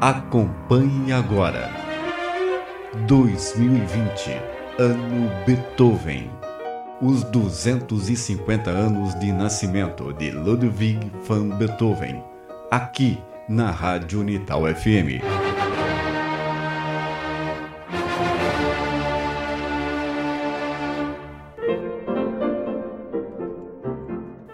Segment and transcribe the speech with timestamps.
[0.00, 1.72] Acompanhe agora.
[3.08, 4.30] 2020,
[4.78, 6.30] ano Beethoven.
[7.02, 12.22] Os 250 anos de nascimento de Ludwig van Beethoven.
[12.70, 15.47] Aqui na Rádio Unital FM.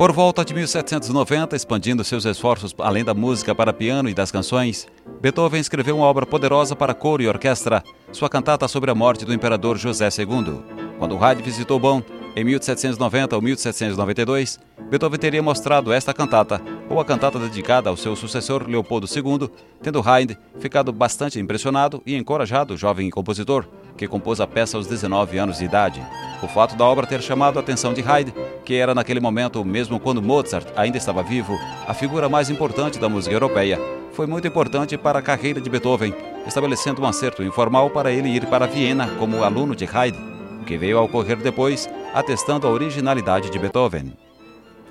[0.05, 4.87] Por volta de 1790, expandindo seus esforços além da música para piano e das canções,
[5.19, 7.83] Beethoven escreveu uma obra poderosa para coro e orquestra,
[8.13, 10.63] sua cantata sobre a morte do imperador José II.
[10.99, 12.03] Quando Haydn visitou Bonn,
[12.37, 16.61] em 1790 ou 1792, Beethoven teria mostrado esta cantata,
[16.91, 19.49] ou a cantata dedicada ao seu sucessor Leopoldo II,
[19.81, 23.67] tendo Haydn ficado bastante impressionado e encorajado o jovem compositor,
[23.97, 26.05] que compôs a peça aos 19 anos de idade.
[26.43, 28.33] O fato da obra ter chamado a atenção de Haydn,
[28.65, 33.09] que era naquele momento, mesmo quando Mozart ainda estava vivo, a figura mais importante da
[33.09, 33.79] música europeia,
[34.13, 36.15] foi muito importante para a carreira de Beethoven,
[36.47, 40.19] estabelecendo um acerto informal para ele ir para Viena como aluno de Haydn,
[40.61, 44.13] o que veio a ocorrer depois, atestando a originalidade de Beethoven.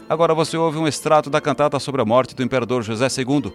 [0.09, 3.53] Agora você ouve um extrato da cantata sobre a morte do imperador José II,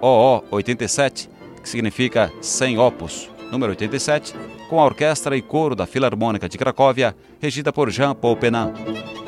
[0.00, 1.28] WOO 87,
[1.62, 4.34] que significa sem opus, número 87,
[4.68, 9.27] com a orquestra e coro da Filarmônica de Cracóvia, regida por Jean Paul Penin.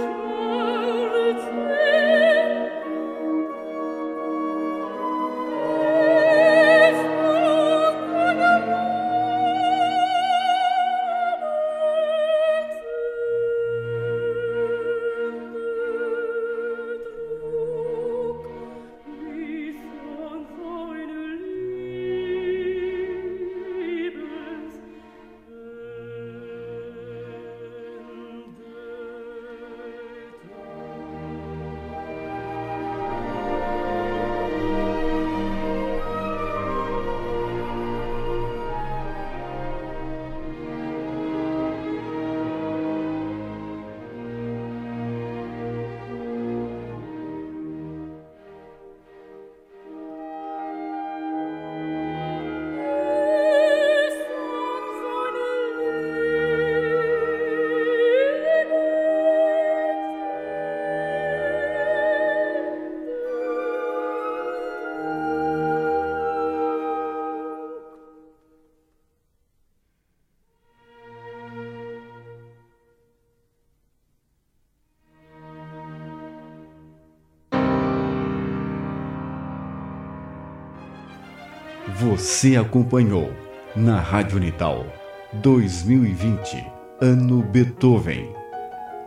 [82.01, 83.31] Você acompanhou
[83.75, 84.87] na Rádio Unital
[85.33, 86.65] 2020,
[86.99, 88.27] Ano Beethoven.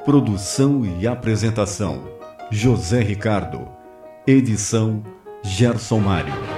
[0.04, 2.04] Produção e apresentação:
[2.52, 3.66] José Ricardo.
[4.28, 5.02] Edição:
[5.42, 6.53] Gerson Mário.